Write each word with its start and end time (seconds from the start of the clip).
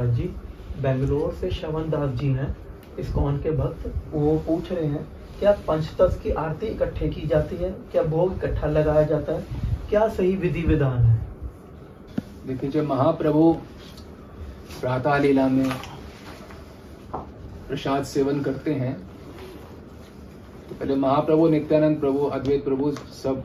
महाराज 0.00 0.16
जी, 0.16 0.24
बेंगलोर 0.82 1.32
से 1.34 1.50
शवन 1.50 1.90
दास 1.90 2.10
जी 2.18 2.28
हैं। 2.28 2.56
इस्कॉन 2.98 3.38
के 3.38 3.50
भक्त? 3.56 3.92
वो 4.12 4.36
पूछ 4.46 4.70
रहे 4.72 4.86
हैं, 4.86 5.06
क्या 5.38 5.52
पंचतत्व 5.68 6.20
की 6.22 6.30
आरती 6.32 6.66
इकट्ठे 6.66 7.08
की 7.08 7.26
जाती 7.26 7.56
है? 7.56 7.70
क्या 7.92 8.02
भोग 8.04 8.32
इकट्ठा 8.34 8.66
लगाया 8.68 9.02
जाता 9.02 9.32
है? 9.32 9.44
क्या 9.90 10.08
सही 10.08 10.34
विधि 10.36 10.62
विधान 10.62 11.02
है? 11.02 11.18
देखिए, 12.46 12.70
जब 12.70 12.86
महाप्रभु 12.86 13.52
प्रातः 14.80 15.18
लीला 15.18 15.48
में 15.48 15.70
प्रसाद 17.68 18.04
सेवन 18.04 18.40
करते 18.42 18.74
हैं 18.74 18.94
तो 20.68 20.74
पहले 20.74 20.94
महाप्रभु, 20.96 21.48
नित्यानंद 21.48 22.00
प्रभु, 22.00 22.18
अद्वैत 22.18 22.64
प्रभु 22.64 22.90
सब 23.14 23.42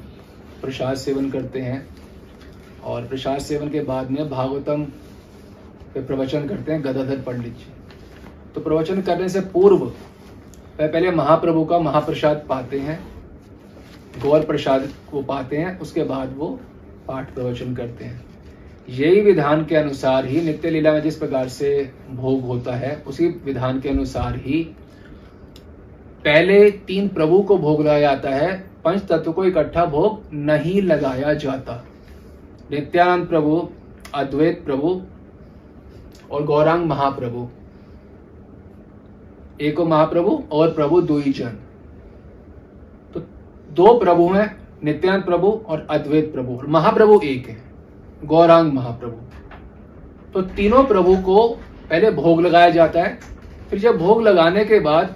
प्रसाद 0.61 0.95
सेवन 0.97 1.29
करते 1.31 1.61
हैं। 1.61 1.87
और 2.83 3.07
प्रसाद 3.07 3.39
सेवन 3.41 3.69
के 3.69 3.81
बाद 3.83 4.11
में 4.11 4.29
भागवतम 4.29 4.85
पे 5.95 6.01
प्रवचन 6.01 6.47
करते 6.47 6.71
हैं, 6.71 6.83
गदाधर 6.83 7.19
पंडित 7.21 7.53
जी। 7.53 7.73
तो 8.55 8.61
प्रवचन 8.61 9.01
करने 9.01 9.29
से 9.29 9.41
पूर्व 9.41 9.83
वह 10.79 10.87
पहले 10.87 11.11
महाप्रभु 11.11 11.63
का 11.65 11.79
महाप्रसाद 11.79 12.45
पाते 12.49 12.79
हैं, 12.79 12.99
गौर 14.23 14.41
प्रसाद 14.41 14.87
को 15.11 15.21
पाते 15.23 15.57
हैं, 15.57 15.79
उसके 15.79 16.03
बाद 16.03 16.35
वो 16.37 16.47
पाठ 17.07 17.33
प्रवचन 17.33 17.73
करते 17.75 18.05
हैं। 18.05 18.23
यही 18.89 19.21
विधान 19.21 19.65
के 19.65 19.75
अनुसार 19.75 20.25
ही 20.25 20.41
नित्य 20.41 20.69
लीला 20.69 20.91
में 20.93 21.01
जिस 21.01 21.15
प्रकार 21.15 21.47
से 21.47 21.91
भोग 22.11 22.41
होता 22.41 22.75
है, 22.75 22.95
उसी 23.07 23.27
विधान 23.45 23.79
के 23.79 23.89
अनुसार 23.89 24.35
ही 24.35 24.63
पहले 26.25 26.69
तीन 26.71 27.07
प्रभु 27.07 27.41
को 27.41 27.57
भोग 27.57 27.81
लगाया 27.81 27.99
जाता 27.99 28.29
है, 28.29 28.53
पंच 28.83 29.01
तत्व 29.01 29.31
को 29.31 29.45
इकट्ठा 29.45 29.85
भोग 29.85 30.21
नहीं 30.33 30.81
लगाया 30.81 31.33
जाता। 31.33 31.83
नित्यानंद 32.71 33.27
प्रभु, 33.27 33.67
अद्वैत 34.13 34.61
प्रभु 34.65 35.01
और 36.31 36.43
गौरांग 36.43 36.85
महाप्रभु। 36.85 37.47
एको 39.61 39.85
महाप्रभु 39.85 40.41
और 40.51 40.71
प्रभु 40.73 41.01
दो 41.01 41.17
ही 41.17 41.31
जन 41.31 41.57
तो 43.13 43.19
दो 43.69 43.97
प्रभु 43.99 44.27
हैं, 44.29 44.55
नित्यानंद 44.83 45.23
प्रभु 45.23 45.51
और 45.67 45.85
अद्वैत 45.89 46.31
प्रभु। 46.33 46.57
और 46.57 46.67
महाप्रभु 46.67 47.19
एक 47.23 47.47
है, 47.49 47.57
गौरांग 48.25 48.73
महाप्रभु। 48.73 50.31
तो 50.33 50.41
तीनों 50.55 50.83
प्रभु 50.83 51.15
को 51.17 51.47
पहले 51.89 52.11
भोग 52.11 52.41
लगाया 52.41 52.69
जाता 52.69 53.03
है, 53.03 53.19
फिर 53.69 53.79
जब 53.79 53.97
भोग 53.97 54.21
लगाने 54.21 54.65
के 54.65 54.79
बाद 54.79 55.15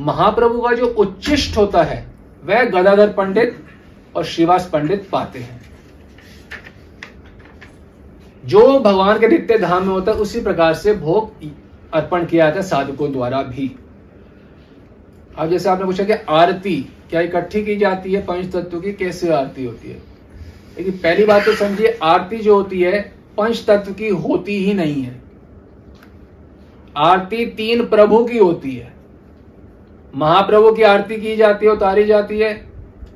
महाप्रभु 0.00 0.60
का 0.60 0.72
जो 0.72 0.86
उच्चिष्ट 0.86 1.56
होता 1.56 1.82
है, 1.82 2.04
वह 2.44 2.64
गदाधर 2.64 3.12
पंडित 3.12 3.56
और 4.16 4.24
श्रीवास 4.24 4.68
पंडित 4.72 5.08
पाते 5.12 5.38
हैं। 5.38 5.60
जो 8.46 8.78
भगवान 8.78 9.18
के 9.18 9.28
नित्य 9.28 9.58
धाम 9.58 9.82
में 9.82 9.94
होता 9.94 10.12
है, 10.12 10.18
उसी 10.18 10.40
प्रकार 10.40 10.74
से 10.74 10.94
भोग 10.94 11.32
अर्पण 11.92 12.26
किया 12.26 12.44
जाता 12.44 12.56
है 12.56 12.62
साधकों 12.62 13.12
द्वारा 13.12 13.42
भी। 13.42 13.76
अब 15.38 15.50
जैसे 15.50 15.68
आपने 15.68 15.84
पूछा 15.84 16.04
कि 16.04 16.12
आरती, 16.12 16.88
क्या 17.10 17.20
इकट्ठी 17.20 17.64
की 17.64 17.76
जाती 17.76 18.12
है 18.12 18.22
पंच 18.22 18.52
तत्व 18.52 18.80
की, 18.80 18.92
कैसे 18.92 19.32
आरती 19.32 19.64
होती 19.64 19.88
है? 19.88 20.02
लेकिन 20.78 20.92
पहली 20.92 21.24
बात 21.24 21.44
तो 21.44 21.54
समझिए, 21.54 21.98
आरती 22.02 22.38
जो 22.38 22.54
होती 22.54 22.80
है, 22.80 23.12
पंच 23.36 23.64
तत्व 23.66 23.92
की 23.92 24.08
होती 24.08 24.64
ही 24.64 24.74
नहीं 24.74 25.02
है। 25.02 25.22
आरती 26.96 27.46
तीन 27.46 27.86
प्रभु 27.86 28.24
की 28.24 28.38
होती 28.38 28.76
है। 28.76 28.92
महाप्रभु 30.14 30.72
की 30.72 30.82
आरती 30.82 31.16
की 31.16 31.36
जाती 31.36 31.66
है, 31.66 31.72
उतारी 31.72 32.04
जाती 32.04 32.38
है, 32.38 32.66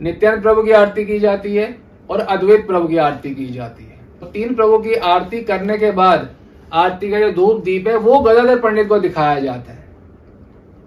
नित्यानंद 0.03 0.43
प्रभु 0.43 0.63
की 0.63 0.71
आरती 0.71 1.05
की 1.05 1.19
जाती 1.19 1.57
है, 1.57 1.79
और 2.11 2.21
अद्वैत 2.21 2.67
प्रभु 2.67 2.89
की 2.89 2.97
आरती 2.97 3.35
की 3.35 3.47
जाती 3.47 3.85
है। 3.85 3.94
तीन 4.35 4.55
प्रभु 4.55 4.79
की 4.79 4.95
आरती 4.95 5.41
करने 5.43 5.79
के 5.79 5.91
बाद 5.93 6.29
आरती 6.73 7.11
का 7.11 7.19
जो 7.21 7.31
धूप 7.33 7.63
दीप 7.65 7.89
है 7.89 7.97
वो 7.97 8.19
गदाधर 8.21 8.59
पंडित 8.59 8.89
को 8.89 8.99
दिखाया 8.99 9.41
जाता 9.41 9.73
है। 9.73 9.83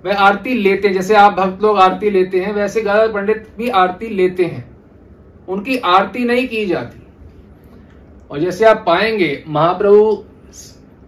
वह 0.05 0.19
आरती 0.19 0.53
लेते 0.53 0.87
हैं 0.87 0.95
जैसे 0.95 1.15
आप 1.15 1.33
भक्त 1.33 1.61
लोग 1.61 1.77
आरती 1.77 2.09
लेते 2.09 2.39
हैं 2.39 2.53
वैसे 2.53 2.81
गदाधर 2.81 3.11
पंडित 3.13 3.47
भी 3.57 3.69
आरती 3.69 4.07
लेते 4.07 4.45
हैं। 4.45 4.65
उनकी 5.47 5.77
आरती 5.77 6.25
नहीं 6.25 6.47
की 6.47 6.65
जाती। 6.65 7.01
और 8.31 8.39
जैसे 8.39 8.65
आप 8.65 8.83
पाएँगे 8.87 9.43
महाप्रभु 9.47 10.23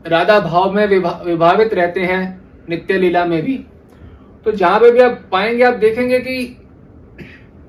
राधा 0.06 0.40
भाव 0.40 0.72
में 0.72 0.86
विभा, 0.88 1.10
विभावित 1.26 1.74
रहते 1.74 2.00
हैं 2.00 2.42
नित्य 2.70 2.98
लीला 2.98 3.26
में 3.26 3.42
भी। 3.44 3.58
तो 4.46 4.52
जहाँ 4.52 4.80
पे 4.80 4.92
भी 4.92 5.00
आप 5.00 5.20
पाएँगे 5.32 5.64
आप 5.64 5.74
देखेंगे 5.74 6.20
कि 6.20 6.56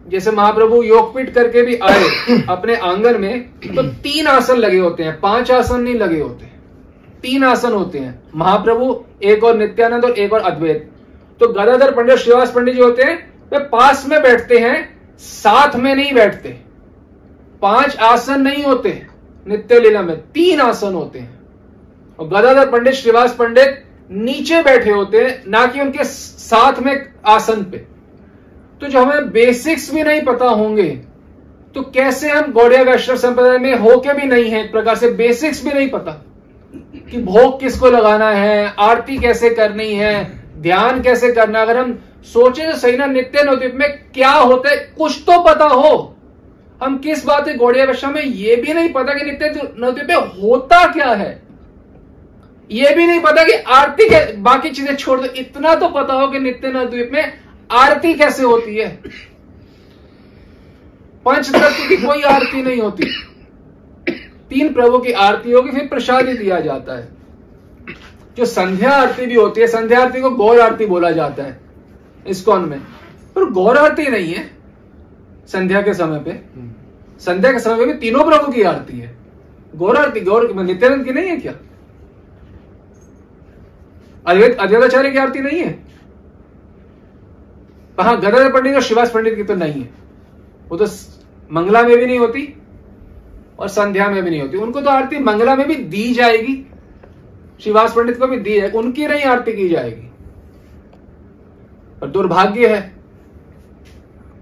जैसे 0.09 0.31
महाप्रभु 0.31 0.83
योगपीठ 0.83 1.33
करके 1.35 1.63
भी 1.63 1.77
आए 1.77 2.05
अपने 2.49 2.77
आँगन 2.77 3.21
में 3.21 3.43
तो 3.67 3.83
तीन 3.83 4.27
आसन 4.27 4.57
लगे 4.57 4.79
होते 4.79 5.03
हैं। 5.03 5.19
पाँच 5.21 5.51
आसन 5.51 5.81
नहीं 5.81 5.95
लगे 5.95 6.21
होते। 6.21 6.47
तीन 7.23 7.45
आसन 7.45 7.73
होते 7.73 7.99
हैं। 7.99 8.23
महाप्रभु 8.35 9.05
एक 9.23 9.45
और 9.45 9.57
नित्यानंद 9.57 10.05
और 10.05 10.11
एक 10.11 10.33
और 10.33 10.41
अद्वैत। 10.41 10.91
तो 11.41 11.49
गदाधर 11.49 11.95
पंडित 11.95 12.17
श्रीवास 12.17 12.53
पंडित 12.53 12.75
जी 12.75 12.81
होते 12.81 13.03
हैं 13.03 13.17
वे 13.53 13.59
पास 13.59 14.07
में 14.09 14.21
बैठते 14.23 14.59
हैं 14.59 14.79
साथ 15.19 15.77
में 15.77 15.95
नहीं 15.95 16.13
बैठते। 16.15 16.49
पाँच 17.63 17.97
आसन 17.97 18.41
नहीं 18.41 18.65
होते 18.65 19.03
नित्य 19.47 19.81
लीला 19.81 20.03
में 20.03 20.17
तीन 20.33 20.61
आसन 20.61 20.95
होते 20.95 21.19
हैं। 21.19 21.39
और 22.19 22.29
गदाधर 22.29 22.71
पंडित 22.71 22.95
श्रीवास 22.95 23.35
पंडित 23.35 23.85
नीचे 24.11 24.63
बैठे 24.63 24.91
होते 24.91 25.19
हैं 25.19 25.43
ना 25.47 25.67
कि 25.67 25.81
उनके 25.81 26.05
साथ 26.05 26.81
में 26.81 27.13
आसन 27.27 27.63
पे। 27.63 27.87
तो 28.81 28.87
जो 28.87 29.01
हमें 29.01 29.31
बेसिक्स 29.31 29.93
भी 29.95 30.03
नहीं 30.03 30.21
पता 30.23 30.47
होंगे 30.47 30.89
तो 31.77 31.83
कैसे 31.95 32.31
हम 32.31 32.53
गौड़िया 32.53 32.83
वैष्णव 32.83 33.17
संप्रदाय 33.19 33.59
में 33.59 33.75
होके 33.79 34.13
भी 34.15 34.27
नहीं 34.27 34.51
है, 34.51 34.65
एक 34.65 34.71
प्रकार 34.73 34.97
से 34.97 35.11
बेसिक्स 35.13 35.65
भी 35.65 35.73
नहीं 35.73 35.89
पता 35.91 36.13
कि 37.11 37.19
भोग 37.19 37.59
किसको 37.61 37.91
लगाना 37.91 38.31
है, 38.31 38.75
आरती 38.79 39.19
कैसे 39.19 39.51
करनी 39.51 39.93
है, 39.95 40.25
ध्यान 40.59 41.03
कैसे 41.03 41.33
करना 41.33 41.63
अगर 41.63 41.77
हम 41.77 41.99
सोचे 42.27 42.67
तो 42.67 42.77
सही 42.79 42.97
ना, 42.97 43.07
नित्य 43.07 43.43
नवद्वीप 43.43 43.75
में 43.75 43.89
क्या 44.15 44.31
होता 44.31 44.71
है, 44.71 44.77
कुछ 44.99 45.23
तो 45.27 45.39
पता 45.45 45.65
हो। 45.67 46.17
हम 46.81 46.97
किस 46.99 47.25
बात 47.27 47.49
है 47.49 47.57
गौड़िया 47.57 47.85
वैष्णव 47.85 48.13
में 48.13 48.23
यह 48.23 48.63
भी 48.63 48.73
नहीं 48.73 48.93
पता 48.93 49.15
कि 49.15 49.25
नित्य 49.25 49.51
नवद्वीप 49.79 50.09
में 50.09 50.43
होता 50.43 50.85
क्या 50.93 51.09
है। 51.13 51.31
यह 52.71 52.95
भी 52.97 53.07
नहीं 53.07 53.21
पता 53.21 53.45
कि 53.45 53.53
आरती 53.53 54.09
के 54.09 54.21
बाकी 54.39 54.71
चीज़ें 54.71 54.95
छोड़ 54.97 55.21
दो, 55.21 55.27
इतना 55.27 55.75
तो 55.75 55.89
पता 55.91 56.15
हो 56.15 56.27
कि 56.29 56.39
नित्य 56.39 56.69
नवद्वीप 56.69 57.11
में 57.13 57.33
आरती 57.71 58.15
कैसे 58.15 58.43
होती 58.43 58.77
है? 58.77 58.89
पंचतत्व 61.27 61.89
की 61.89 61.97
कोई 61.97 62.23
आरती 62.23 62.63
नहीं 62.63 62.81
होती। 62.81 63.05
तीन 64.51 64.73
प्रभु 64.73 64.99
की 64.99 65.13
आरती 65.13 65.51
होगी 65.53 65.71
फिर 65.71 65.87
प्रसाद 65.87 66.29
ही 66.29 66.37
दिया 66.37 66.61
जाता 66.61 66.97
है। 66.99 67.09
जो 68.37 68.45
संध्या 68.45 68.91
आरती 68.93 69.27
भी 69.27 69.35
होती 69.35 69.61
है, 69.61 69.67
संध्या 69.67 70.01
आरती 70.01 70.21
को 70.21 70.31
गौर 70.31 70.61
आरती 70.61 70.87
बोला 70.87 71.11
जाता 71.11 71.43
है, 71.43 71.61
इस्कॉन 72.27 72.69
में। 72.69 72.81
पर 73.35 73.45
गौर 73.51 73.79
आरती 73.79 74.07
नहीं 74.07 74.33
है 74.35 74.51
संध्या 75.49 75.83
के 75.83 75.95
समय 75.95 76.19
पे। 76.19 76.33
संध्या 77.21 77.53
के 77.53 77.59
समय 77.59 77.77
पे 77.77 77.87
भी 77.87 77.95
तीनों 77.95 78.25
प्रभु 78.25 78.53
की 78.53 78.63
आरती 78.63 78.99
है। 78.99 79.17
गौर 79.77 79.97
आरती, 79.97 80.21
गौर 80.21 80.55
नित्यानंद 80.55 81.05
की 81.05 81.13
नहीं 81.13 81.29
है 81.29 81.37
क्या? 81.37 81.53
अद्वैत 84.27 84.57
अद्वैताचार्य 84.57 85.11
की 85.11 85.19
आरती 85.19 85.41
नहीं 85.41 85.61
है? 85.61 85.79
हाँ 88.01 88.17
गदाधर 88.19 88.51
पंडित 88.53 88.75
और 88.75 88.83
शिवास 88.83 89.11
पंडित 89.11 89.35
की 89.35 89.43
तो 89.43 89.55
नहीं 89.55 89.83
है। 89.83 89.89
वो 90.69 90.77
तो 90.77 90.87
मंगला 91.51 91.83
में 91.83 91.97
भी 91.99 92.07
नहीं 92.07 92.19
होती 92.19 92.43
और 93.59 93.69
संध्या 93.69 94.09
में 94.09 94.23
भी 94.23 94.31
नहीं 94.31 94.41
होती। 94.41 94.57
उनको 94.59 94.81
तो 94.81 94.91
आरती 94.91 95.19
मंगला 95.19 95.55
में 95.57 95.67
भी 95.69 95.75
दी 95.75 96.13
जाएगी। 96.15 96.55
शिवास 97.61 97.95
पंडित 97.95 98.19
को 98.19 98.27
भी 98.27 98.37
दी 98.39 98.59
है 98.59 98.71
उनकी 98.71 99.07
नहीं 99.07 99.25
आरती 99.25 99.53
की 99.53 99.69
जाएगी। 99.69 100.11
पर 102.01 102.07
दुर्भाग्य 102.07 102.69
है। 102.69 102.81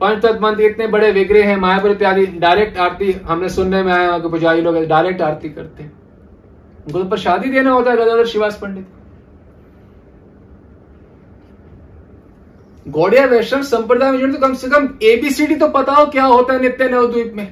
पंच 0.01 0.23
तत्व 0.23 0.61
इतने 0.63 0.87
बड़े 0.87 1.11
विग्रह 1.13 1.47
हैं, 1.47 1.57
मायापुर 1.57 1.91
इत्यादि 1.91 2.27
डायरेक्ट 2.27 2.79
आरती 2.79 3.13
हमने 3.25 3.49
सुनने 3.49 3.83
में 3.83 3.93
आया 3.93 4.19
कि 4.19 4.29
पुजारी 4.29 4.61
लोग 4.61 4.77
डायरेक्ट 4.87 5.23
आरती 5.23 5.49
करते 5.49 5.83
हैं। 5.83 5.93
उनको 6.87 6.99
तो 6.99 7.09
प्रसादी 7.09 7.51
देना 7.51 7.71
होता 7.71 7.91
है 7.91 7.97
गदाधर 7.97 8.27
शिवास 8.27 8.59
पंडित 8.59 8.87
गौड़िया 12.89 13.25
वैष्णव 13.27 13.63
संप्रदाय 13.63 14.11
में 14.11 14.19
जुड़े 14.19 14.33
तो 14.33 14.39
कम 14.39 14.55
से 14.55 14.69
कम 14.69 14.89
एबीसीडी 15.03 15.55
तो 15.55 15.67
पता 15.69 15.93
हो 15.93 16.05
क्या 16.07 16.25
होता 16.25 16.53
है 16.53 16.61
नित्य 16.63 16.89
नवद्वीप 16.89 17.33
में। 17.37 17.47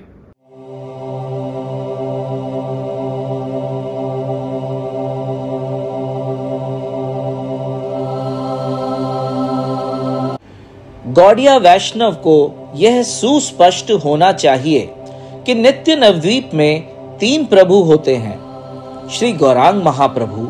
गौड़िया 11.15 11.57
वैष्णव 11.57 12.15
को 12.27 12.37
यह 12.77 13.03
सुस्पष्ट 13.03 13.91
होना 14.05 14.31
चाहिए 14.35 14.89
कि 15.47 15.55
नित्य 15.55 15.97
नवद्वीप 15.97 16.51
में 16.55 17.19
तीन 17.19 17.45
प्रभु 17.47 17.83
होते 17.83 18.15
हैं। 18.17 19.09
श्री 19.09 19.33
गौरांग 19.35 19.83
महाप्रभु, 19.83 20.49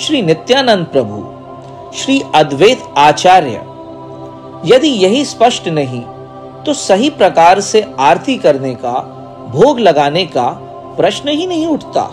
श्री 0.00 0.22
नित्यानंद 0.22 0.86
प्रभु, 0.86 1.22
श्री 1.98 2.20
अद्वैत 2.34 2.82
आचार्य 2.98 3.62
यदि 4.66 4.88
यही 5.04 5.24
स्पष्ट 5.24 5.68
नहीं 5.68 6.02
तो 6.64 6.72
सही 6.74 7.08
प्रकार 7.18 7.60
से 7.60 7.84
आरती 8.00 8.36
करने 8.44 8.74
का, 8.84 8.92
भोग 9.54 9.80
लगाने 9.80 10.24
का 10.36 10.48
प्रश्न 10.96 11.28
ही 11.28 11.46
नहीं 11.46 11.66
उठता 11.66 12.10